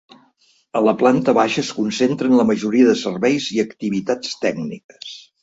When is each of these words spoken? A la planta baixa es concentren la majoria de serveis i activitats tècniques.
A 0.79 0.81
la 0.85 0.93
planta 1.01 1.35
baixa 1.37 1.61
es 1.63 1.69
concentren 1.81 2.33
la 2.39 2.47
majoria 2.53 2.89
de 2.89 2.97
serveis 3.03 3.51
i 3.59 3.63
activitats 3.67 4.35
tècniques. 4.49 5.15